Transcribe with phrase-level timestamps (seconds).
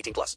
[0.00, 0.36] 18 plus.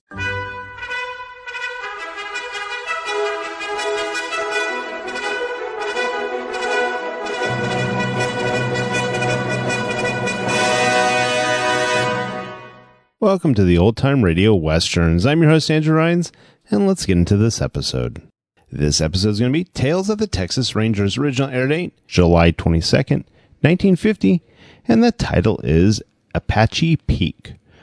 [13.22, 15.26] Welcome to the Old Time Radio Westerns.
[15.26, 16.30] I'm your host, Andrew Rhynes,
[16.70, 18.22] and let's get into this episode.
[18.70, 21.18] This episode is going to be Tales of the Texas Rangers.
[21.18, 23.24] Original air date, July 22nd,
[23.62, 24.44] 1950,
[24.90, 26.04] and the title is
[26.36, 27.54] Apache Peak.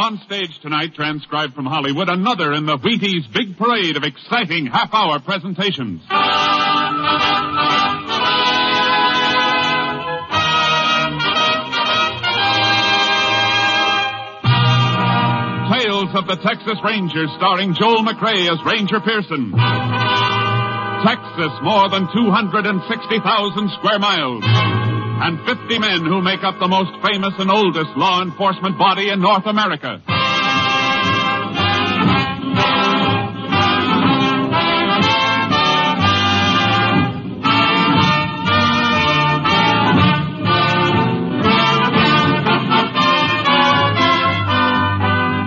[0.00, 5.20] On stage tonight, transcribed from Hollywood, another in the Wheaties big parade of exciting half-hour
[5.20, 6.00] presentations.
[15.68, 19.52] Tales of the Texas Rangers, starring Joel McCrea as Ranger Pearson.
[21.04, 24.99] Texas, more than 260,000 square miles.
[25.22, 29.20] And 50 men who make up the most famous and oldest law enforcement body in
[29.20, 30.00] North America.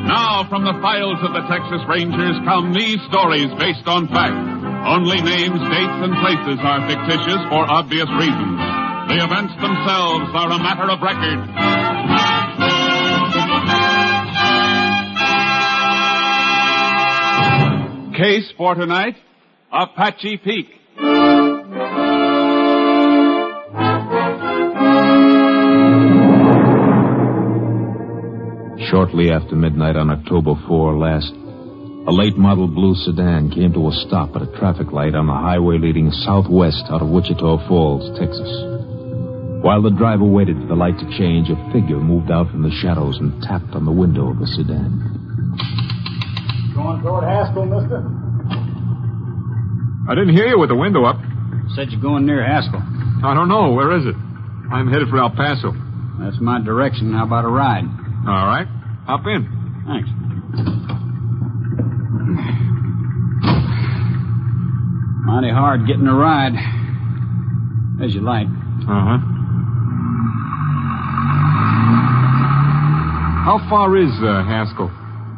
[0.06, 4.38] Now, from the files of the Texas Rangers come these stories based on fact.
[4.86, 8.83] Only names, dates, and places are fictitious for obvious reasons.
[9.08, 11.40] The events themselves are a matter of record.
[18.18, 19.16] Case for tonight,
[19.72, 20.68] Apache Peak.
[28.90, 31.34] Shortly after midnight on October 4 last,
[32.06, 35.34] a late model blue sedan came to a stop at a traffic light on the
[35.34, 38.73] highway leading southwest out of Wichita Falls, Texas.
[39.64, 42.72] While the driver waited for the light to change, a figure moved out from the
[42.84, 45.56] shadows and tapped on the window of the sedan.
[46.76, 48.04] Going toward Haskell, mister?
[50.12, 51.16] I didn't hear you with the window up.
[51.76, 52.84] Said you're going near Haskell.
[53.24, 53.72] I don't know.
[53.72, 54.16] Where is it?
[54.70, 55.72] I'm headed for El Paso.
[56.20, 57.14] That's my direction.
[57.14, 57.86] How about a ride?
[58.28, 58.68] All right.
[59.08, 59.48] Hop in.
[59.88, 60.10] Thanks.
[65.24, 66.52] Mighty hard getting a ride.
[68.04, 68.48] As you like.
[68.48, 69.33] Uh huh.
[73.44, 74.88] How far is uh, Haskell?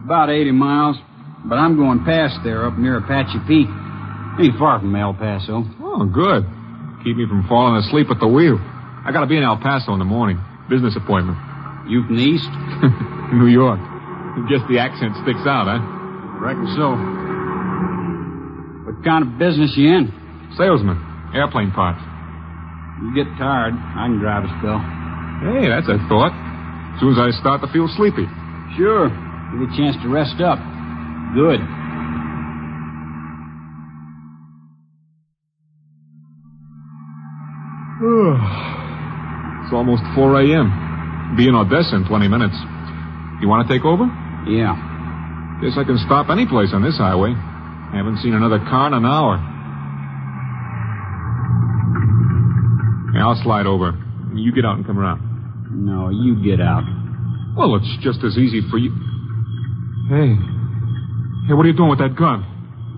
[0.05, 0.95] About 80 miles.
[1.41, 3.65] But I'm going past there up near Apache Peak.
[3.65, 5.65] Ain't far from El Paso.
[5.81, 6.45] Oh, good.
[7.01, 8.61] Keep me from falling asleep at the wheel.
[8.61, 10.37] I gotta be in El Paso in the morning.
[10.69, 11.37] Business appointment.
[11.89, 12.49] You from the east?
[13.41, 13.81] New York.
[14.53, 15.81] Guess the accent sticks out, huh?
[16.37, 16.93] Reckon so.
[18.85, 20.13] What kind of business you in?
[20.57, 21.01] Salesman.
[21.33, 22.01] Airplane parts.
[23.01, 24.77] You get tired, I can drive a spell.
[25.41, 26.33] Hey, that's a thought.
[26.95, 28.23] As soon as I start to feel sleepy.
[28.79, 29.11] Sure.
[29.51, 30.59] Give you a chance to rest up.
[31.35, 31.59] Good.
[39.65, 41.35] it's almost 4 a.m.
[41.35, 42.55] Be in Odessa in 20 minutes.
[43.41, 44.07] You want to take over?
[44.47, 44.79] Yeah.
[45.61, 47.35] Guess I can stop any place on this highway.
[47.35, 49.35] I haven't seen another car in an hour.
[53.11, 53.99] Hey, I'll slide over.
[54.33, 55.34] You get out and come around.
[55.75, 56.83] No, you get out.
[57.57, 58.91] Well, it's just as easy for you.
[60.09, 60.35] Hey.
[61.47, 62.43] Hey, what are you doing with that gun?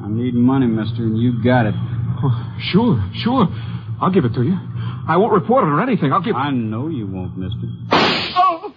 [0.04, 1.74] I'm needing money, mister, and you got it.
[1.76, 3.48] Oh, sure, sure.
[4.00, 4.58] I'll give it to you.
[5.08, 6.14] I won't report it or anything.
[6.14, 6.36] I'll give.
[6.36, 7.68] I know you won't, mister.
[7.92, 8.74] Oh!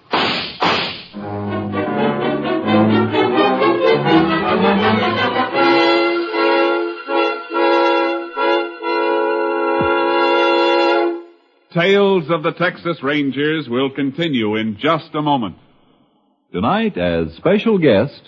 [11.72, 15.56] Tales of the Texas Rangers will continue in just a moment.
[16.52, 18.20] Tonight, as special guest,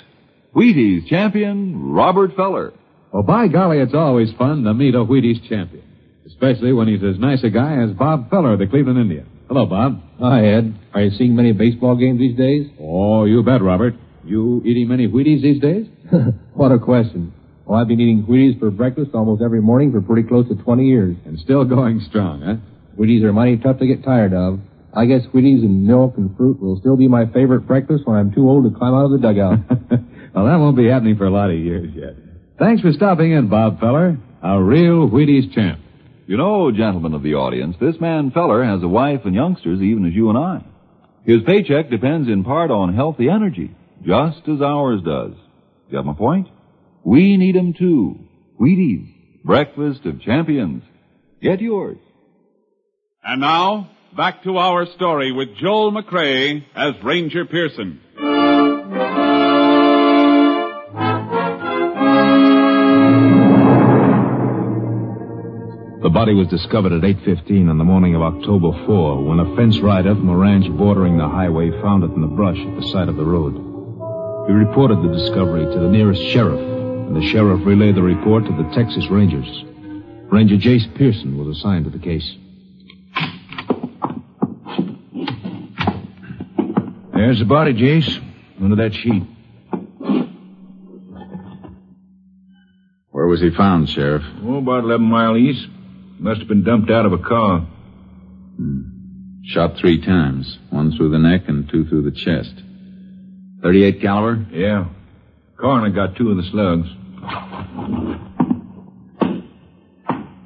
[0.54, 2.72] Wheaties champion Robert Feller.
[3.12, 5.82] Well, by golly, it's always fun to meet a Wheaties champion,
[6.24, 9.28] especially when he's as nice a guy as Bob Feller of the Cleveland Indians.
[9.48, 10.00] Hello, Bob.
[10.20, 10.78] Hi, Ed.
[10.94, 12.70] Are you seeing many baseball games these days?
[12.80, 13.94] Oh, you bet, Robert.
[14.24, 15.88] You eating many Wheaties these days?
[16.54, 17.34] what a question.
[17.66, 20.86] Well, I've been eating Wheaties for breakfast almost every morning for pretty close to 20
[20.86, 21.16] years.
[21.24, 22.54] And still going strong, huh?
[22.98, 24.60] Wheaties are mighty tough to get tired of.
[24.94, 28.32] I guess Wheaties and milk and fruit will still be my favorite breakfast when I'm
[28.32, 29.58] too old to climb out of the dugout.
[30.34, 32.14] well, that won't be happening for a lot of years yet.
[32.58, 34.18] Thanks for stopping in, Bob Feller.
[34.42, 35.80] A real Wheaties champ.
[36.26, 40.06] You know, gentlemen of the audience, this man Feller has a wife and youngsters even
[40.06, 40.64] as you and I.
[41.24, 43.74] His paycheck depends in part on healthy energy,
[44.04, 45.32] just as ours does.
[45.90, 46.48] You have my point?
[47.04, 48.18] We need 'em too.
[48.60, 49.06] Wheaties,
[49.44, 50.82] breakfast of champions.
[51.40, 51.98] Get yours.
[53.24, 58.00] And now, back to our story with Joel McCrea as Ranger Pearson.
[66.02, 69.78] The body was discovered at 8.15 on the morning of October 4 when a fence
[69.78, 73.08] rider from a ranch bordering the highway found it in the brush at the side
[73.08, 73.54] of the road.
[74.48, 78.52] He reported the discovery to the nearest sheriff, and the sheriff relayed the report to
[78.52, 79.46] the Texas Rangers.
[80.32, 82.28] Ranger Jace Pearson was assigned to the case.
[87.22, 88.20] There's the body, Jace,
[88.60, 89.22] under that sheet.
[93.12, 94.24] Where was he found, Sheriff?
[94.42, 95.68] Oh, about 11 miles east.
[96.18, 97.60] Must have been dumped out of a car.
[98.56, 98.80] Hmm.
[99.44, 100.58] Shot three times.
[100.70, 102.54] One through the neck and two through the chest.
[103.62, 104.44] 38 caliber?
[104.50, 104.88] Yeah.
[105.56, 106.88] Coroner got two of the slugs.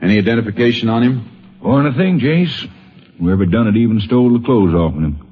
[0.02, 1.58] Any identification on him?
[1.62, 2.70] Or anything, Jace.
[3.19, 5.25] Whoever done it even stole the clothes off of him.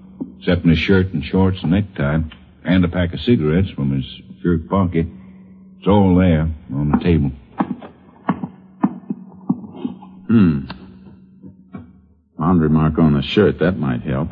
[0.45, 2.19] Except in his shirt and shorts and necktie.
[2.65, 4.05] And a pack of cigarettes from his
[4.43, 5.07] shirt pocket.
[5.79, 7.31] It's all there on the table.
[10.29, 10.67] Hmm.
[12.39, 13.61] Laundry mark on the shirt.
[13.61, 14.29] That might help.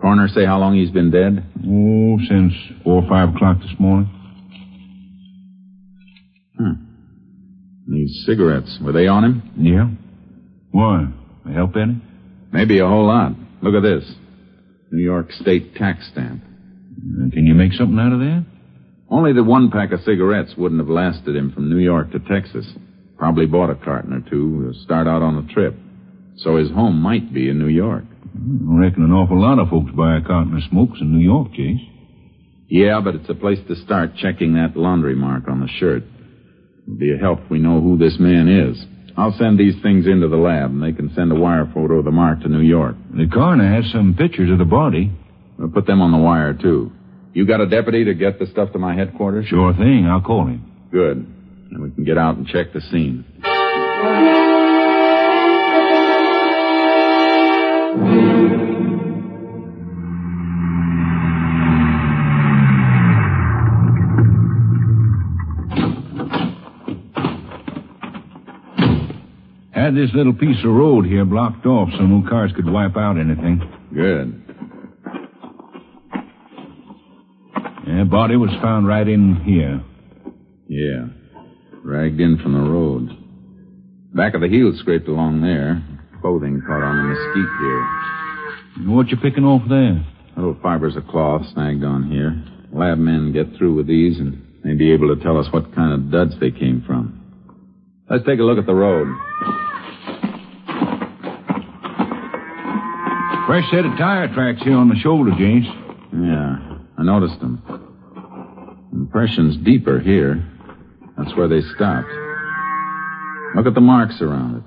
[0.00, 1.44] Coroner say how long he's been dead?
[1.64, 2.52] Oh, since
[2.82, 4.10] four or five o'clock this morning.
[6.58, 6.72] Hmm.
[7.86, 9.52] These cigarettes, were they on him?
[9.56, 9.88] Yeah.
[10.72, 11.06] Why?
[11.46, 12.00] They help any?
[12.50, 13.34] Maybe a whole lot.
[13.62, 14.04] Look at this.
[14.90, 16.42] New York State tax stamp.
[16.42, 18.44] Uh, can you make something out of that?
[19.10, 22.66] Only the one pack of cigarettes wouldn't have lasted him from New York to Texas.
[23.16, 25.74] Probably bought a carton or two to start out on the trip.
[26.36, 28.04] So his home might be in New York.
[28.22, 31.48] I reckon an awful lot of folks buy a carton of smokes in New York,
[31.52, 31.82] Jace.
[32.68, 36.04] Yeah, but it's a place to start checking that laundry mark on the shirt.
[36.82, 38.84] It'll be a help if we know who this man is.
[39.18, 42.04] I'll send these things into the lab, and they can send a wire photo of
[42.04, 42.94] the mark to New York.
[43.10, 45.10] The coroner has some pictures of the body.
[45.58, 46.92] We'll put them on the wire, too.
[47.34, 49.46] You got a deputy to get the stuff to my headquarters?
[49.46, 50.06] Sure thing.
[50.06, 50.64] I'll call him.
[50.92, 51.16] Good.
[51.16, 53.24] And we can get out and check the scene.
[69.88, 73.16] Had this little piece of road here blocked off so no cars could wipe out
[73.16, 73.58] anything.
[73.94, 74.44] Good.
[77.86, 79.80] Yeah, body was found right in here.
[80.68, 81.06] Yeah.
[81.82, 83.08] Dragged in from the road.
[84.14, 85.82] Back of the heel scraped along there.
[86.20, 88.94] Clothing caught on the mesquite here.
[88.94, 90.04] What you picking off there?
[90.36, 92.36] Little fibers of cloth snagged on here.
[92.78, 95.94] Lab men get through with these and may be able to tell us what kind
[95.94, 97.14] of duds they came from.
[98.10, 99.08] Let's take a look at the road.
[103.48, 105.64] Fresh set of tire tracks here on the shoulder, James.
[106.12, 106.58] Yeah,
[106.98, 107.62] I noticed them.
[108.92, 110.46] Impression's deeper here.
[111.16, 112.10] That's where they stopped.
[113.56, 114.62] Look at the marks around it.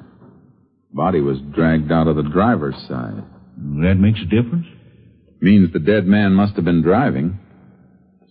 [0.95, 3.23] Body was dragged out of the driver's side.
[3.55, 4.65] That makes a difference?
[5.41, 7.38] Means the dead man must have been driving.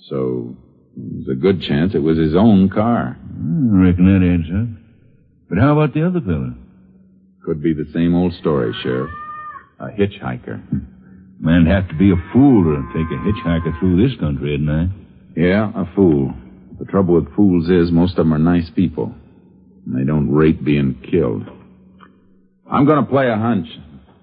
[0.08, 0.56] So,
[0.96, 3.16] there's a good chance it was his own car.
[3.16, 5.48] I reckon that adds up.
[5.48, 6.54] But how about the other fellow?
[7.46, 9.12] Could be the same old story, Sheriff.
[9.80, 10.60] A hitchhiker.
[11.40, 14.90] Man'd have to be a fool to take a hitchhiker through this country at night.
[15.34, 16.34] Yeah, a fool.
[16.78, 19.14] The trouble with fools is most of them are nice people.
[19.86, 21.44] And they don't rate being killed.
[22.70, 23.66] I'm to play a hunch.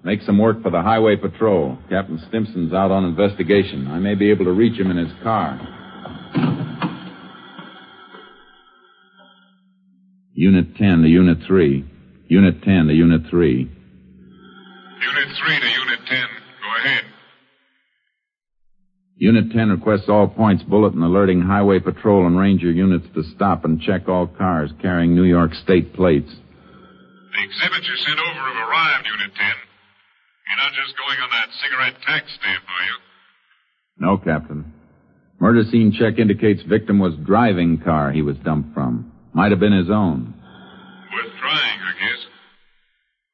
[0.04, 1.76] Make some work for the highway patrol.
[1.90, 3.88] Captain Stimson's out on investigation.
[3.88, 5.58] I may be able to reach him in his car.
[10.34, 11.84] Unit 10 to Unit 3.
[12.28, 13.72] Unit 10 to Unit 3.
[15.00, 16.18] Unit 3 to Unit 10.
[16.18, 17.04] Go ahead.
[19.16, 23.80] Unit 10 requests all points bulletin alerting highway patrol and ranger units to stop and
[23.80, 26.30] check all cars carrying New York state plates.
[26.30, 29.46] The exhibits you sent over have arrived, Unit 10.
[30.48, 32.96] You're not just going on that cigarette tax stamp, are you?
[33.98, 34.72] No, Captain.
[35.40, 39.12] Murder scene check indicates victim was driving car he was dumped from.
[39.34, 40.34] Might have been his own.
[41.12, 42.17] Worth trying, I guess.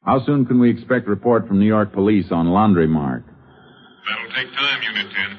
[0.04, 3.22] How soon can we expect report from New York police on laundry mark?
[3.24, 5.38] That'll take time, Unit 10.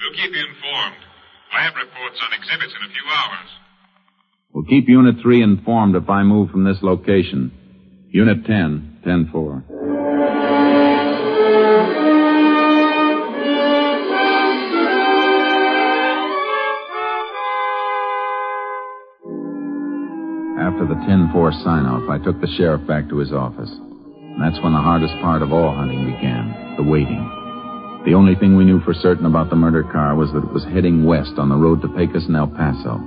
[0.00, 1.02] We'll keep you informed.
[1.52, 3.48] Lab reports on exhibits in a few hours.
[4.52, 7.50] We'll keep Unit 3 informed if I move from this location.
[8.10, 9.62] Unit 10, 10-4.
[20.58, 23.70] After the 10-4 sign-off, I took the sheriff back to his office.
[24.38, 27.24] That's when the hardest part of all hunting began, the waiting.
[28.04, 30.64] The only thing we knew for certain about the murder car was that it was
[30.64, 33.00] heading west on the road to Pecos and El Paso.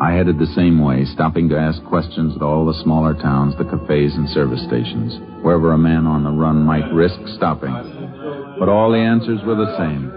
[0.00, 3.64] I headed the same way, stopping to ask questions at all the smaller towns, the
[3.64, 7.72] cafes and service stations, wherever a man on the run might risk stopping.
[8.58, 10.12] But all the answers were the same.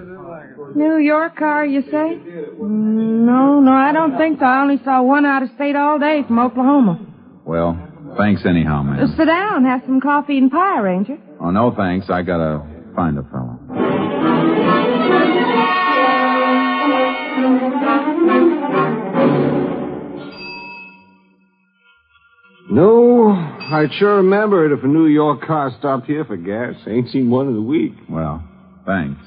[0.76, 2.20] New York car, you say?
[2.60, 4.46] Mm, No, no, I don't think so.
[4.46, 7.00] I only saw one out of state all day from Oklahoma.
[7.46, 7.78] Well,
[8.18, 11.18] thanks anyhow, Uh, Just sit down, have some coffee and pie, Ranger.
[11.40, 12.10] Oh, no thanks.
[12.10, 12.62] I gotta
[12.96, 13.60] find a fellow.
[22.72, 26.76] No, I'd sure remember it if a New York car stopped here for gas.
[26.88, 27.94] Ain't seen one in a week.
[28.08, 28.44] Well,
[28.86, 29.20] thanks.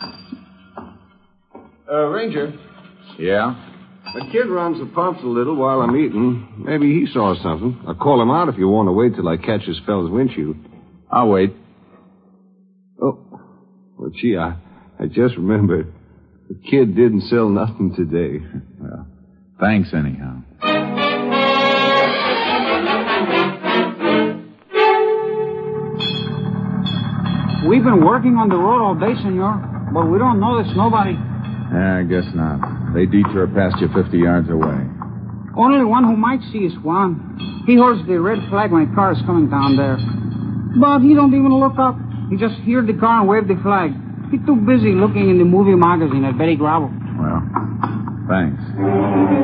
[1.90, 2.52] Uh, Ranger,
[3.18, 3.68] Yeah?
[4.14, 6.64] The kid runs the pumps a little while I'm eating.
[6.66, 7.80] Maybe he saw something.
[7.86, 10.56] I'll call him out if you want to wait till I catch this fellow's windshield.
[11.10, 11.52] I'll wait.
[13.00, 13.18] Oh,
[13.96, 14.56] well, gee, I,
[15.00, 15.92] I just remembered.
[16.48, 18.44] The kid didn't sell nothing today.
[18.80, 19.06] Well,
[19.60, 20.42] thanks anyhow.
[27.66, 31.12] We've been working on the road all day, senor, but we don't notice nobody.
[31.14, 32.58] Yeah, I guess not.
[32.94, 34.76] They detour past you 50 yards away.
[35.56, 37.64] Only one who might see is Juan.
[37.66, 39.96] He holds the red flag when a car is coming down there.
[40.80, 41.96] But he don't even look up.
[42.30, 43.92] He just hears the car and wave the flag.
[44.30, 46.88] He's too busy looking in the movie magazine at Betty Grable.
[47.20, 47.40] Well,
[48.28, 49.41] thanks.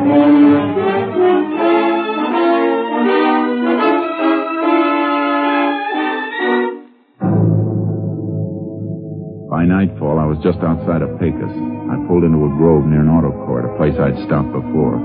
[9.68, 11.52] Nightfall, I was just outside of Pecos.
[11.92, 14.96] I pulled into a grove near an auto court, a place I'd stopped before.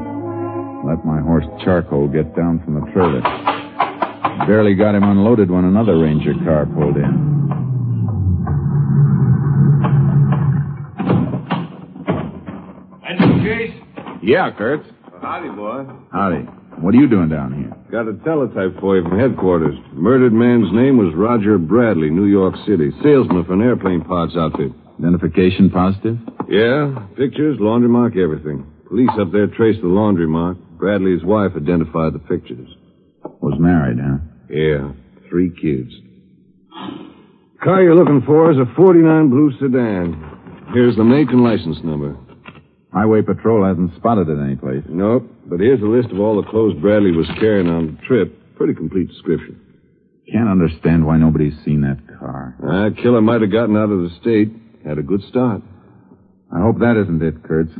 [0.87, 3.21] Let my horse Charcoal get down from the trailer.
[4.47, 7.33] Barely got him unloaded when another ranger car pulled in.
[13.03, 13.73] That's the case?
[14.23, 14.87] Yeah, Kurtz.
[15.21, 15.85] Howdy, boy.
[16.11, 16.47] Howdy.
[16.81, 17.71] What are you doing down here?
[17.91, 19.75] Got a teletype for you from headquarters.
[20.03, 22.91] Murdered man's name was Roger Bradley, New York City.
[23.01, 24.73] Salesman for an airplane parts outfit.
[24.99, 26.19] Identification positive?
[26.49, 28.67] Yeah, pictures, laundry mark, everything.
[28.89, 30.57] Police up there traced the laundry mark.
[30.77, 32.67] Bradley's wife identified the pictures.
[33.39, 34.19] Was married, huh?
[34.51, 34.91] Yeah,
[35.29, 35.95] three kids.
[37.63, 40.19] Car you're looking for is a 49 blue sedan.
[40.73, 42.17] Here's the make and license number.
[42.91, 44.83] Highway Patrol hasn't spotted it anyplace.
[44.89, 48.35] Nope, but here's a list of all the clothes Bradley was carrying on the trip.
[48.57, 49.61] Pretty complete description.
[50.33, 52.55] Can't understand why nobody's seen that car.
[52.61, 54.49] Ah, killer might have gotten out of the state.
[54.85, 55.61] Had a good start.
[56.51, 57.71] I hope that isn't it, Kurtz.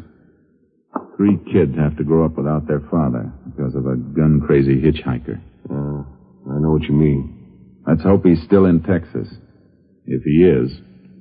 [1.18, 5.42] Three kids have to grow up without their father because of a gun crazy hitchhiker.
[5.70, 6.04] Uh,
[6.52, 7.82] I know what you mean.
[7.88, 9.28] Let's hope he's still in Texas.
[10.06, 10.72] If he is,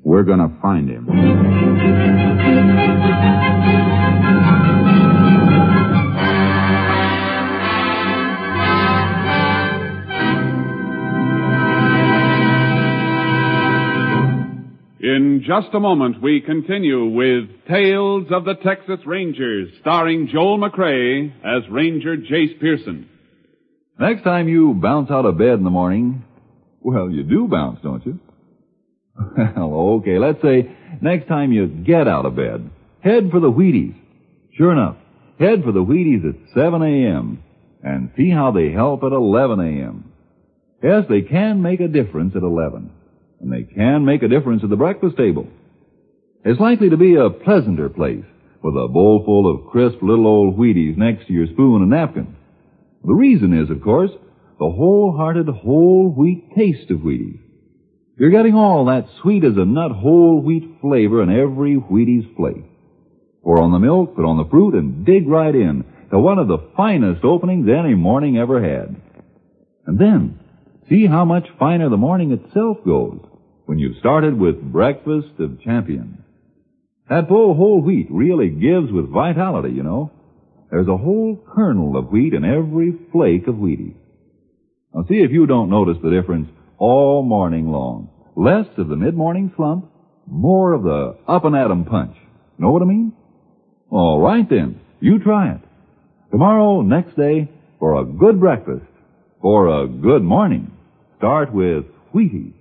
[0.05, 1.07] We're gonna find him.
[15.43, 21.33] In just a moment, we continue with Tales of the Texas Rangers, starring Joel McCrea
[21.45, 23.09] as Ranger Jace Pearson.
[23.99, 26.25] Next time you bounce out of bed in the morning,
[26.81, 28.21] well, you do bounce, don't you?
[29.57, 32.71] Well, okay, let's say next time you get out of bed,
[33.01, 33.97] head for the Wheaties.
[34.57, 34.97] Sure enough,
[35.41, 37.43] head for the Wheaties at 7 a.m.
[37.83, 40.13] and see how they help at 11 a.m.
[40.85, 42.93] Yes, they can make a difference at 11,
[43.43, 45.49] and they can make a difference at the breakfast table.
[46.45, 48.25] It's likely to be a pleasanter place
[48.63, 52.37] with a bowl full of crisp little old Wheaties next to your spoon and napkin.
[53.05, 54.13] The reason is, of course,
[54.59, 57.41] the wholehearted whole wheat taste of Wheaties.
[58.17, 62.65] You're getting all that sweet as a nut whole wheat flavor in every Wheaties flake.
[63.43, 66.47] Pour on the milk, put on the fruit, and dig right in to one of
[66.47, 68.95] the finest openings any morning ever had.
[69.87, 70.39] And then,
[70.89, 73.19] see how much finer the morning itself goes
[73.67, 76.19] when you've started with breakfast of champions.
[77.09, 80.11] That full whole wheat really gives with vitality, you know.
[80.71, 83.97] There's a whole kernel of wheat in every flake of Wheaties.
[84.95, 88.09] Now see if you don't notice the difference all morning long.
[88.35, 89.91] Less of the mid-morning slump,
[90.27, 92.17] more of the up and at 'em punch.
[92.59, 93.13] Know what I mean?
[93.91, 95.61] All right then, you try it.
[96.31, 98.87] Tomorrow, next day, for a good breakfast,
[99.43, 100.71] for a good morning,
[101.19, 102.55] start with Wheaties.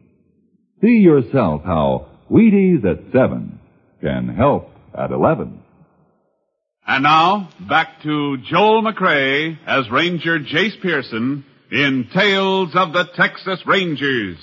[0.82, 3.60] See yourself how Wheaties at 7
[4.02, 5.62] can help at 11.
[6.88, 13.62] And now, back to Joel McCrea as Ranger Jace Pearson in Tales of the Texas
[13.68, 14.38] Rangers.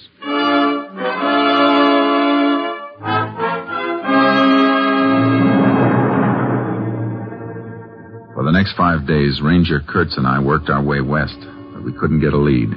[8.34, 11.38] For the next five days, Ranger Kurtz and I worked our way west,
[11.72, 12.70] but we couldn't get a lead.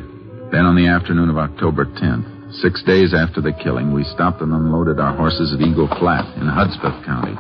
[0.52, 4.52] Then on the afternoon of October 10th, six days after the killing, we stopped and
[4.54, 7.36] unloaded our horses at Eagle Flat in Hudspeth County.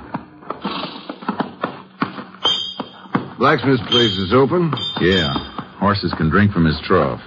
[3.37, 4.71] Blacksmith's place is open.
[4.99, 5.33] Yeah,
[5.79, 7.19] horses can drink from his trough.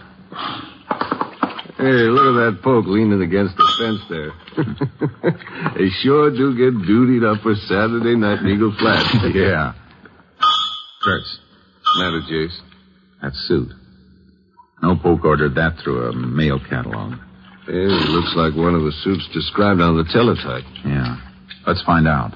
[1.77, 4.33] Hey, look at that poke leaning against the fence there.
[5.77, 9.05] they sure do get dutied up for Saturday night in Eagle Flat.
[9.35, 9.75] yeah.
[11.03, 11.39] Kurtz,
[11.99, 12.57] Matter, Jace.
[13.21, 13.69] that suit.
[14.83, 17.19] No poke ordered that through a mail catalog.
[17.67, 20.65] Hey, it looks like one of the suits described on the teletype.
[20.85, 21.17] Yeah.
[21.67, 22.33] Let's find out.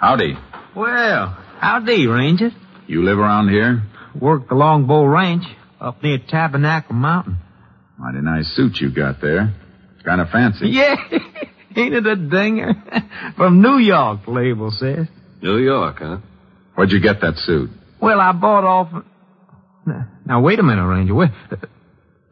[0.00, 0.34] Howdy.
[0.74, 1.28] Well,
[1.60, 2.50] howdy, Ranger.
[2.86, 3.82] You live around here?
[4.20, 5.44] Work the Longbow Ranch
[5.80, 7.38] up near Tabernacle Mountain.
[7.98, 9.54] Mighty nice suit you got there.
[10.04, 10.68] Kind of fancy.
[10.68, 10.96] Yeah,
[11.76, 12.74] ain't it a dinger?
[13.36, 15.06] From New York, the label says.
[15.42, 16.18] New York, huh?
[16.74, 17.70] Where'd you get that suit?
[18.00, 19.04] Well, I bought off.
[19.86, 21.14] Now, now, wait a minute, Ranger.
[21.14, 21.30] Wait.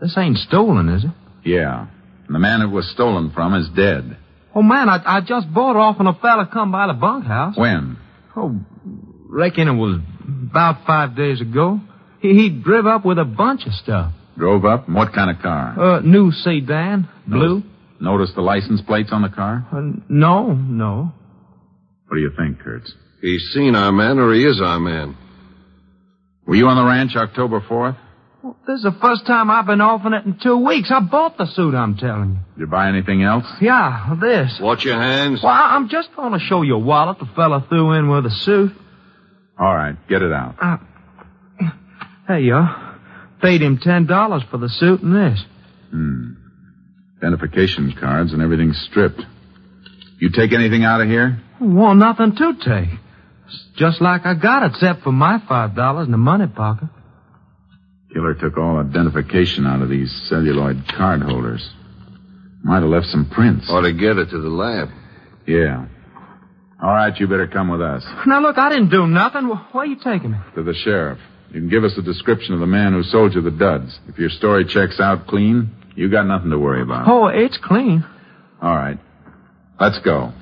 [0.00, 1.10] This ain't stolen, is it?
[1.44, 1.86] Yeah.
[2.26, 4.16] And the man it was stolen from is dead.
[4.54, 7.56] Oh, man, I, I just bought off when a fella come by the bunkhouse.
[7.56, 7.96] When?
[8.36, 8.58] Oh,
[9.28, 10.00] reckon it was
[10.50, 11.80] about five days ago.
[12.20, 14.12] He, he drove up with a bunch of stuff.
[14.36, 14.88] Drove up?
[14.88, 15.96] What kind of car?
[15.96, 17.62] Uh, new sedan, blue.
[18.00, 19.66] Notice the license plates on the car?
[19.72, 21.12] Uh, no, no.
[22.08, 22.92] What do you think, Kurtz?
[23.20, 25.16] He's seen our man or he is our man.
[26.46, 27.96] Were you on the ranch October 4th?
[28.42, 30.90] Well, this is the first time I've been off in it in two weeks.
[30.90, 32.36] I bought the suit, I'm telling you.
[32.54, 33.46] Did you buy anything else?
[33.60, 34.58] Yeah, this.
[34.60, 35.42] Watch your hands.
[35.42, 38.24] Well, I- I'm just going to show you a wallet the fella threw in with
[38.24, 38.72] the suit.
[39.58, 40.56] All right, get it out.
[40.60, 40.76] Uh,
[42.28, 42.60] hey, you
[43.40, 45.44] Paid him ten dollars for the suit and this.
[45.90, 46.32] Hmm.
[47.18, 49.20] Identification cards and everything stripped.
[50.18, 51.40] You take anything out of here?
[51.60, 52.88] Well, nothing to take.
[53.46, 56.88] It's just like I got it, except for my five dollars in the money pocket.
[58.12, 61.68] Killer took all identification out of these celluloid card holders.
[62.62, 63.66] Might have left some prints.
[63.68, 64.88] Ought to get it to the lab.
[65.46, 65.86] Yeah.
[66.82, 68.04] All right, you better come with us.
[68.26, 69.44] Now, look, I didn't do nothing.
[69.46, 70.38] Wh- Where are you taking me?
[70.54, 71.18] To the sheriff.
[71.50, 73.98] You can give us a description of the man who sold you the duds.
[74.08, 77.06] If your story checks out clean, you got nothing to worry about.
[77.08, 78.04] Oh, it's clean.
[78.62, 78.98] All right.
[79.80, 80.32] Let's go.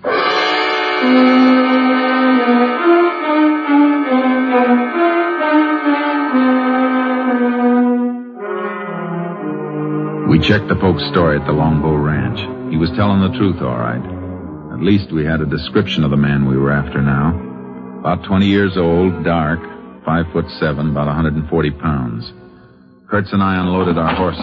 [10.42, 12.40] Checked the Poke's story at the Longbow Ranch.
[12.70, 14.02] He was telling the truth, all right.
[14.74, 17.31] At least we had a description of the man we were after now.
[18.00, 19.61] About 20 years old, dark,
[20.05, 22.33] five foot seven, about 140 pounds.
[23.09, 24.42] Kurtz and I unloaded our horses.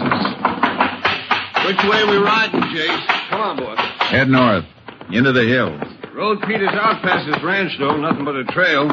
[1.68, 3.06] Which way we riding, Jace?
[3.28, 3.76] Come on, boy.
[4.08, 4.64] Head north,
[5.12, 5.82] into the hills.
[6.14, 7.96] Road peters out past this ranch, though.
[7.98, 8.88] Nothing but a trail.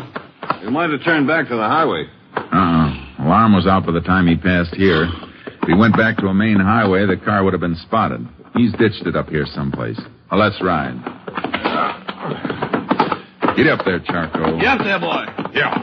[0.62, 2.06] We might have turned back to the highway.
[2.36, 3.24] Uh-uh.
[3.24, 5.10] Alarm was out by the time he passed here.
[5.68, 8.26] If he went back to a main highway, the car would have been spotted.
[8.56, 10.00] He's ditched it up here someplace.
[10.32, 10.96] Well, let's ride.
[13.58, 14.62] Get up there, Charcoal.
[14.62, 15.26] Get up there, boy.
[15.54, 15.76] Yeah.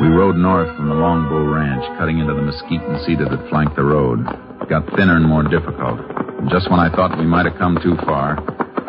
[0.00, 3.76] We rode north from the Longbow Ranch, cutting into the mesquite and cedar that flanked
[3.76, 4.26] the road.
[4.60, 6.29] It got thinner and more difficult.
[6.40, 8.36] And just when I thought we might have come too far,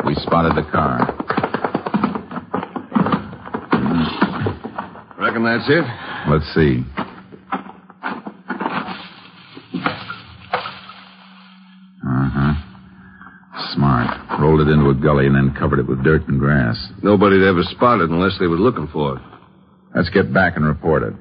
[0.06, 1.04] we spotted the car.
[5.20, 5.84] Reckon that's it?
[6.30, 6.82] Let's see.
[12.02, 12.54] Uh huh.
[13.74, 14.40] Smart.
[14.40, 16.76] Rolled it into a gully and then covered it with dirt and grass.
[17.02, 19.22] Nobody'd ever spot it unless they were looking for it.
[19.94, 21.12] Let's get back and report it.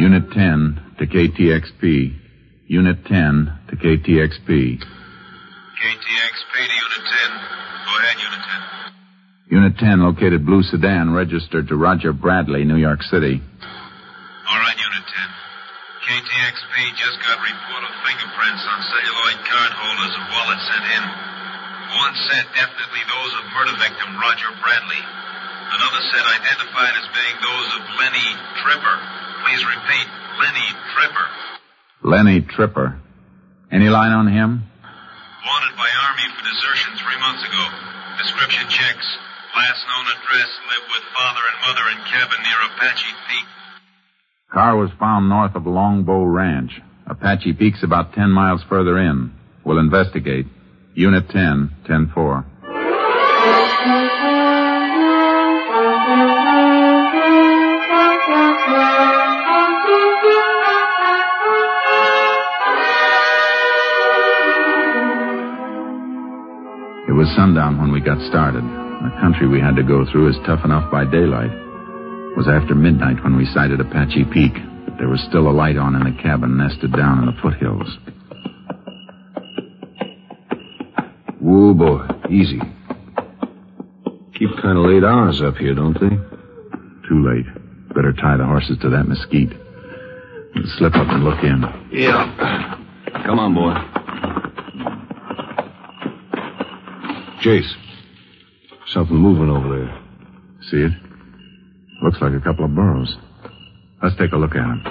[0.00, 2.16] Unit 10 to KTXP.
[2.72, 4.48] Unit 10 to KTXP.
[4.80, 7.28] KTXP to Unit 10.
[7.84, 8.42] Go ahead, Unit
[9.52, 9.60] 10.
[9.60, 13.44] Unit 10 located blue sedan registered to Roger Bradley, New York City.
[13.44, 15.20] All right, Unit 10.
[16.08, 21.04] KTXP just got report of fingerprints on celluloid card holders of wallets sent in.
[21.92, 25.04] One set definitely those of murder victim Roger Bradley.
[25.76, 28.28] Another set identified as being those of Lenny
[28.64, 29.19] Tripper.
[29.44, 30.06] Please repeat,
[30.40, 31.26] Lenny Tripper.
[32.02, 32.98] Lenny Tripper.
[33.72, 34.62] Any line on him?
[35.46, 37.64] Wanted by Army for desertion three months ago.
[38.18, 39.06] Description checks.
[39.56, 43.46] Last known address, live with father and mother in cabin near Apache Peak.
[44.52, 46.80] Car was found north of Longbow Ranch.
[47.06, 49.32] Apache Peak's about 10 miles further in.
[49.64, 50.46] We'll investigate.
[50.94, 52.44] Unit 10, 10-4.
[67.10, 68.62] It was sundown when we got started.
[68.62, 71.50] The country we had to go through is tough enough by daylight.
[71.50, 74.54] It was after midnight when we sighted Apache Peak,
[74.86, 77.98] but there was still a light on in the cabin nested down in the foothills.
[81.42, 82.06] Whoa, boy.
[82.30, 82.60] Easy.
[84.38, 86.14] Keep kind of late hours up here, don't they?
[87.08, 87.46] Too late.
[87.92, 89.50] Better tie the horses to that mesquite.
[90.78, 91.64] Slip up and look in.
[91.90, 92.78] Yeah.
[93.26, 93.99] Come on, boy.
[97.42, 97.72] Jace.
[98.88, 99.98] Something moving over there.
[100.70, 100.92] See it?
[102.02, 103.14] Looks like a couple of burros.
[104.02, 104.82] Let's take a look at them.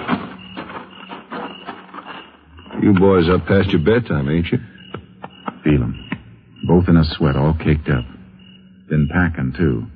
[2.82, 4.58] You boys up past your bedtime, ain't you?
[5.64, 6.08] Feel 'em.
[6.66, 8.04] Both in a sweat, all caked up.
[8.88, 9.86] Been packing, too.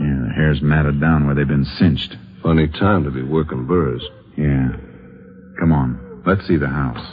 [0.00, 2.16] Yeah, the hair's matted down where they've been cinched.
[2.42, 4.02] Funny time to be working burrs.
[4.36, 4.70] Yeah.
[5.58, 6.22] Come on.
[6.26, 7.04] Let's see the house.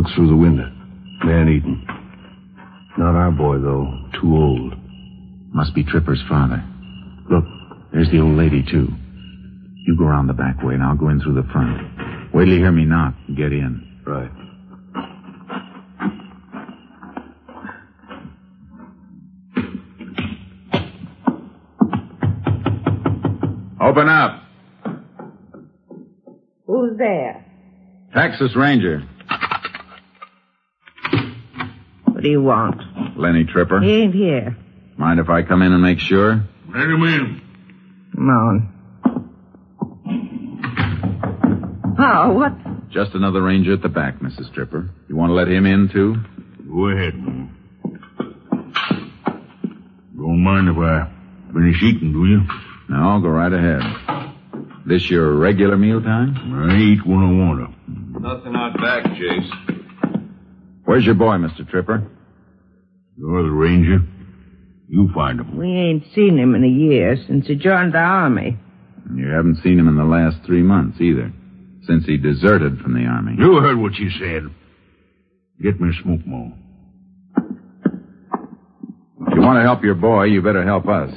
[0.00, 0.64] Look through the window.
[1.24, 1.86] Man eating.
[2.96, 3.84] Not our boy, though.
[4.18, 4.72] Too old.
[5.52, 6.64] Must be Tripper's father.
[7.30, 7.44] Look,
[7.92, 8.88] there's the old lady, too.
[9.86, 12.32] You go around the back way, and I'll go in through the front.
[12.32, 14.00] Wait till you hear me knock and get in.
[14.06, 14.30] Right.
[23.82, 24.44] Open up.
[26.66, 27.44] Who's there?
[28.14, 29.06] Texas Ranger.
[32.20, 32.82] What do you want?
[33.18, 33.80] Lenny Tripper.
[33.80, 34.54] He ain't here.
[34.98, 36.44] Mind if I come in and make sure?
[36.68, 37.40] Let him in.
[38.14, 38.68] Come on.
[41.98, 42.90] Oh, what?
[42.90, 44.52] Just another ranger at the back, Mrs.
[44.52, 44.90] Tripper.
[45.08, 46.16] You want to let him in, too?
[46.70, 47.56] Go ahead, man.
[50.14, 51.10] Don't mind if I
[51.54, 52.42] finish eating, do you?
[52.90, 53.80] No, go right ahead.
[54.84, 56.36] This your regular meal time?
[56.68, 58.20] I eat when I want to.
[58.20, 59.69] Nothing out back, Jace.
[60.90, 61.64] Where's your boy, Mr.
[61.70, 62.04] Tripper?
[63.16, 64.00] You're the ranger.
[64.88, 65.56] You find him.
[65.56, 68.58] We ain't seen him in a year since he joined the army.
[69.14, 71.32] You haven't seen him in the last three months either.
[71.84, 73.36] Since he deserted from the army.
[73.38, 74.52] You heard what she said.
[75.62, 76.52] Get me a smoke more.
[79.28, 81.12] If you want to help your boy, you better help us.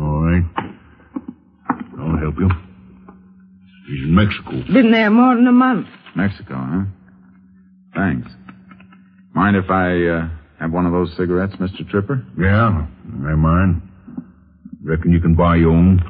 [0.00, 0.42] All right.
[1.96, 2.50] I'll help you.
[3.86, 4.64] He's in Mexico.
[4.72, 5.86] Been there more than a month.
[6.16, 6.84] Mexico, huh?
[8.00, 8.28] Thanks.
[9.34, 11.88] Mind if I uh, Have one of those cigarettes, Mr.
[11.88, 12.24] Tripper?
[12.38, 13.82] Yeah, they're.
[14.82, 16.00] Reckon you can buy your own?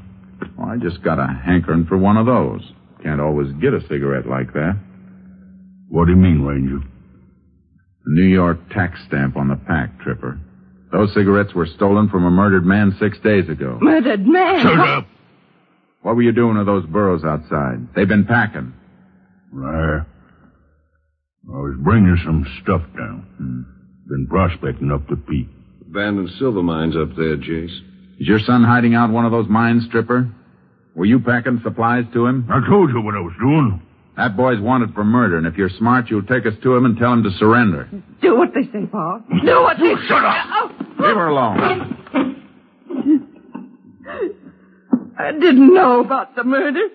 [0.56, 2.60] Well, I just got a hankering for one of those.
[3.02, 4.78] Can't always get a cigarette like that.
[5.88, 6.78] What do you mean, Ranger?
[8.04, 10.38] The New York tax stamp on the pack, Tripper.
[10.92, 13.78] Those cigarettes were stolen from a murdered man six days ago.
[13.80, 14.62] Murdered man.
[14.62, 15.06] Shut up!
[16.02, 17.88] What were you doing with those burros outside?
[17.94, 18.72] They've been packing.
[19.52, 20.06] Right.
[21.48, 23.66] I was bringing some stuff down.
[24.06, 25.48] Been prospecting up the peak.
[25.88, 27.76] Abandoned silver mines up there, Jace.
[28.18, 30.30] Is your son hiding out one of those mines, Stripper?
[30.94, 32.46] Were you packing supplies to him?
[32.50, 33.80] I told you what I was doing.
[34.16, 36.98] That boy's wanted for murder, and if you're smart, you'll take us to him and
[36.98, 37.88] tell him to surrender.
[38.20, 39.20] Do what they say, Pa.
[39.44, 40.08] Do what they say.
[40.08, 40.26] Shut say.
[40.26, 40.46] up!
[40.50, 41.06] Oh, oh.
[41.06, 41.96] Leave her alone.
[45.18, 46.88] I didn't know about the murder.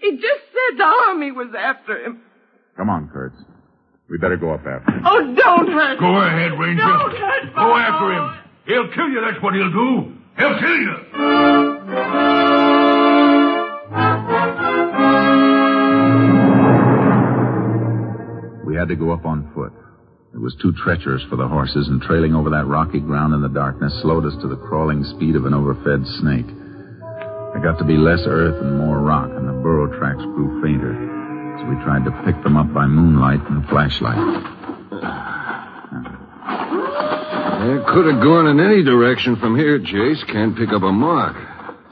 [0.00, 2.22] He just said the army was after him.
[2.76, 3.36] Come on, Kurtz.
[4.12, 5.02] We better go up after him.
[5.06, 6.82] Oh, don't hurt Go ahead, Ranger.
[6.82, 8.12] Don't hurt Go my after boy.
[8.12, 8.28] him.
[8.66, 10.12] He'll kill you, that's what he'll do.
[10.36, 12.02] He'll kill you.
[18.64, 19.72] We had to go up on foot.
[20.32, 23.48] It was too treacherous for the horses, and trailing over that rocky ground in the
[23.48, 26.46] darkness slowed us to the crawling speed of an overfed snake.
[27.52, 31.21] There got to be less earth and more rock, and the burro tracks grew fainter.
[31.68, 34.18] We tried to pick them up by moonlight and flashlight.
[37.64, 40.26] It could have gone in any direction from here, Jace.
[40.26, 41.36] Can't pick up a mark.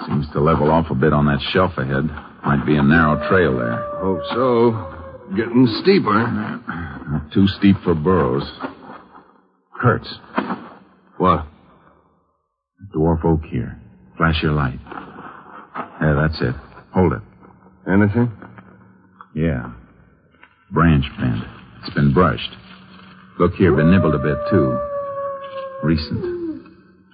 [0.07, 2.05] Seems to level off a bit on that shelf ahead.
[2.45, 3.81] Might be a narrow trail there.
[4.01, 5.37] Hope so.
[5.37, 6.27] Getting steeper.
[7.09, 8.51] Not too steep for burros.
[9.81, 10.13] Kurtz.
[11.19, 11.47] What?
[12.95, 13.81] Dwarf oak here.
[14.17, 14.81] Flash your light.
[16.01, 16.55] Yeah, that's it.
[16.93, 17.23] Hold it.
[17.89, 18.33] Anything?
[19.35, 19.73] Yeah.
[20.71, 21.45] Branch bent.
[21.83, 22.51] It's been brushed.
[23.39, 24.79] Look here, been nibbled a bit, too.
[25.83, 26.41] Recent.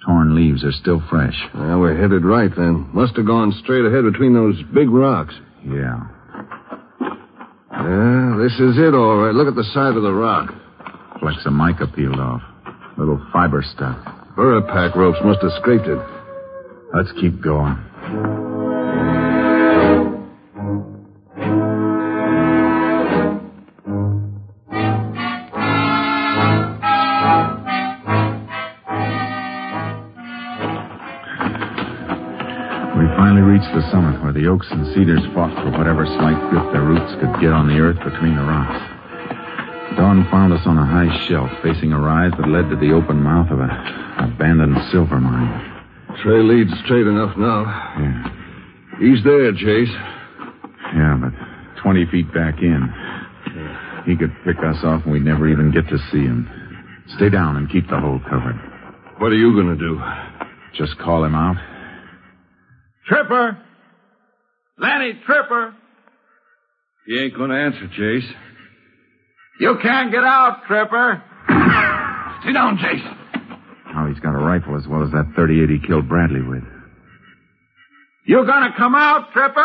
[0.05, 1.35] Torn leaves are still fresh.
[1.53, 2.89] Well, we're headed right then.
[2.93, 5.33] Must have gone straight ahead between those big rocks.
[5.65, 5.99] Yeah.
[7.71, 9.33] Yeah, this is it, all right.
[9.33, 10.53] Look at the side of the rock.
[11.19, 12.41] Flecks of mica peeled off.
[12.97, 13.97] Little fiber stuff.
[14.35, 15.99] Burrapack ropes must have scraped it.
[16.93, 17.77] Let's keep going.
[34.37, 37.41] The summit where the oaks and cedars fought for whatever slight grip their roots could
[37.41, 38.77] get on the earth between the rocks.
[39.97, 43.17] Dawn found us on a high shelf facing a rise that led to the open
[43.17, 43.69] mouth of an
[44.19, 45.49] abandoned silver mine.
[46.21, 47.65] Trail leads straight enough now.
[47.97, 48.23] Yeah.
[48.99, 49.93] He's there, Jace.
[50.93, 51.33] Yeah, but
[51.81, 52.93] 20 feet back in.
[54.05, 56.47] He could pick us off and we'd never even get to see him.
[57.17, 58.59] Stay down and keep the hole covered.
[59.17, 59.99] What are you going to do?
[60.77, 61.57] Just call him out.
[63.07, 63.63] Tripper!
[64.77, 65.75] Lenny Tripper!
[67.05, 68.29] He ain't going to answer, Jace.
[69.59, 71.23] You can't get out, Tripper!
[72.45, 73.15] Sit down, Jace.
[73.93, 76.63] Now he's got a rifle as well as that 38 he killed Bradley with.
[78.25, 79.57] You gonna come out, Tripper?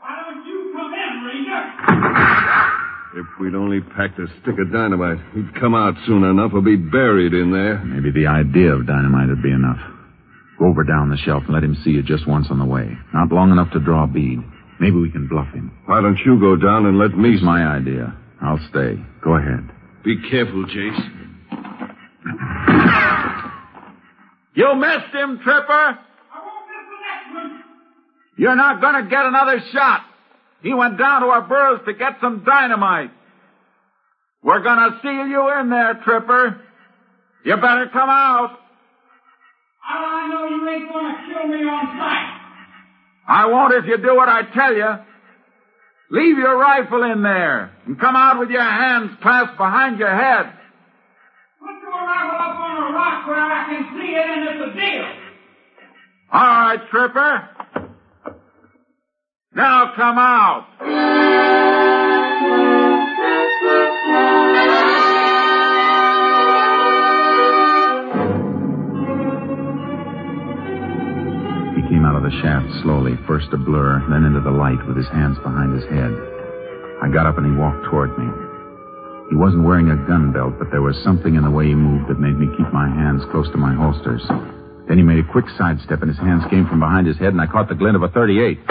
[0.00, 1.62] Why don't you come in, Ranger?
[3.16, 6.76] If we'd only packed a stick of dynamite, he'd come out soon enough or be
[6.76, 7.78] buried in there.
[7.82, 9.80] Maybe the idea of dynamite would be enough.
[10.58, 12.90] Go over down the shelf and let him see you just once on the way.
[13.14, 14.40] Not long enough to draw a bead.
[14.80, 15.76] Maybe we can bluff him.
[15.86, 17.34] Why don't you go down and let me...
[17.34, 18.16] It's my idea.
[18.40, 18.94] I'll stay.
[19.22, 19.68] Go ahead.
[20.04, 21.18] Be careful, Jace.
[24.54, 25.70] You missed him, Tripper!
[25.70, 27.64] I won't miss the next one.
[28.36, 30.02] You're not gonna get another shot.
[30.62, 33.10] He went down to our burros to get some dynamite.
[34.42, 36.60] We're gonna seal you in there, Tripper.
[37.44, 38.58] You better come out.
[39.88, 42.40] How do I know you ain't gonna kill me on sight?
[43.26, 44.98] I won't if you do what I tell you.
[46.10, 50.52] Leave your rifle in there and come out with your hands clasped behind your head.
[51.58, 54.78] Put your rifle up on a rock where I can see it and it's a
[54.78, 55.04] deal.
[56.32, 57.48] All right, Tripper.
[59.54, 61.67] Now come out.
[71.98, 75.08] Came out of the shaft slowly, first a blur, then into the light with his
[75.10, 76.14] hands behind his head.
[77.02, 78.30] I got up and he walked toward me.
[79.30, 82.06] He wasn't wearing a gun belt, but there was something in the way he moved
[82.06, 84.22] that made me keep my hands close to my holsters.
[84.86, 87.42] Then he made a quick sidestep and his hands came from behind his head and
[87.42, 88.62] I caught the glint of a 38.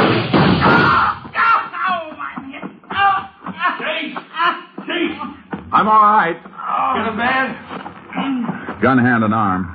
[5.67, 6.39] I'm all right.
[6.39, 8.79] Get a man.
[8.79, 9.67] Gun hand and arm.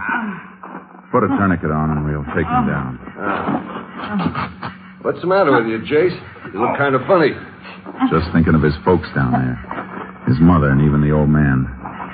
[1.12, 3.11] Put a tourniquet on and we'll take him down.
[5.02, 6.14] What's the matter with you, Jace?
[6.52, 7.30] You look kind of funny.
[8.10, 9.58] Just thinking of his folks down there.
[10.26, 11.66] His mother and even the old man.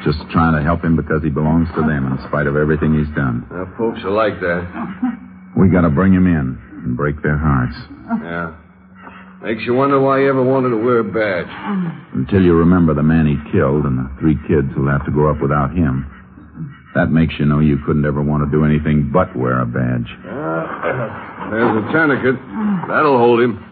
[0.05, 3.12] Just trying to help him because he belongs to them in spite of everything he's
[3.16, 3.44] done.
[3.53, 4.62] Uh, folks are like that.
[5.57, 7.75] We gotta bring him in and break their hearts.
[8.23, 8.55] Yeah.
[9.42, 11.51] Makes you wonder why he ever wanted to wear a badge.
[12.14, 15.31] Until you remember the man he killed and the three kids who'll have to grow
[15.35, 16.07] up without him.
[16.94, 20.09] That makes you know you couldn't ever want to do anything but wear a badge.
[20.24, 22.37] Uh, there's a tourniquet.
[22.88, 23.62] That'll hold him.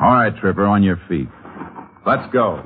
[0.00, 1.28] All right, Tripper, on your feet.
[2.06, 2.62] Let's go.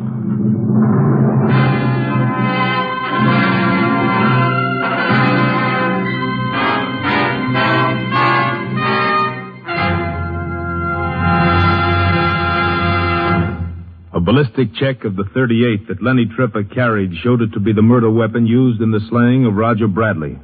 [14.25, 18.11] Ballistic check of the 38 that Lenny Tripper carried showed it to be the murder
[18.11, 20.39] weapon used in the slaying of Roger Bradley.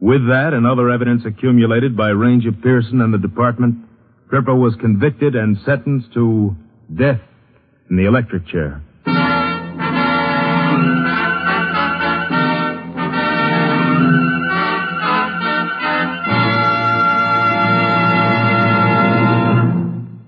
[0.00, 3.76] With that and other evidence accumulated by Ranger Pearson and the department,
[4.30, 6.56] Tripper was convicted and sentenced to
[6.94, 7.20] death
[7.90, 8.82] in the electric chair.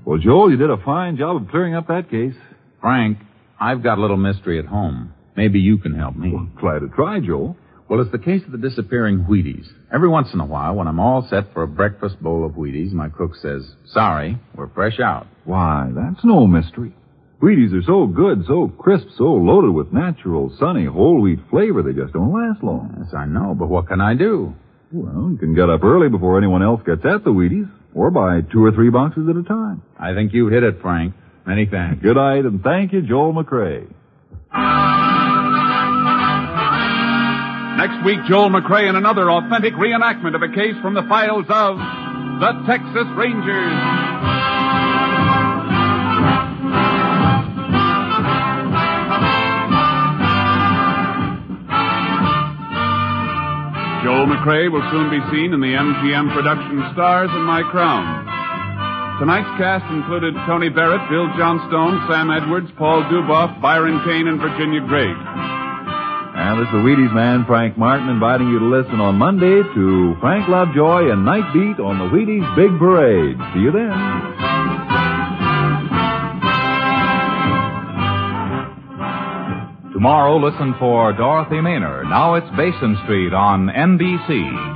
[0.05, 2.35] Well, Joel, you did a fine job of clearing up that case.
[2.87, 3.18] Frank,
[3.59, 5.12] I've got a little mystery at home.
[5.37, 6.33] Maybe you can help me.
[6.61, 7.57] Glad to try, Joel.
[7.88, 9.66] Well, it's the case of the disappearing Wheaties.
[9.92, 12.92] Every once in a while, when I'm all set for a breakfast bowl of Wheaties,
[12.92, 15.27] my cook says, Sorry, we're fresh out.
[15.44, 16.94] Why, that's no mystery.
[17.42, 21.92] Wheaties are so good, so crisp, so loaded with natural, sunny, whole wheat flavor, they
[21.92, 22.94] just don't last long.
[23.03, 24.55] Yes, I know, but what can I do?
[24.92, 28.42] Well, you can get up early before anyone else gets at the Wheaties, or buy
[28.53, 29.83] two or three boxes at a time.
[29.99, 31.14] I think you hit it, Frank.
[31.47, 32.03] Many thanks.
[32.03, 33.87] Good night, and thank you, Joel McCrea.
[37.77, 41.77] Next week, Joel McCrea in another authentic reenactment of a case from the files of
[42.41, 43.79] the Texas Rangers.
[54.03, 58.26] Joel McCrea will soon be seen in the MGM production Stars in My Crown.
[59.18, 64.85] Tonight's cast included Tony Barrett, Bill Johnstone, Sam Edwards, Paul Dubov, Byron Kane, and Virginia
[64.85, 65.16] Gregg.
[66.37, 70.16] And this is the Wheaties man, Frank Martin, inviting you to listen on Monday to
[70.20, 73.40] Frank Lovejoy and Night Beat on the Wheaties Big Parade.
[73.55, 73.96] See you then.
[79.96, 82.05] Tomorrow, listen for Dorothy Maynor.
[82.05, 84.76] Now it's Basin Street on NBC.